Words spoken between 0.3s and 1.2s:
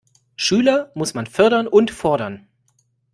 Schüler muss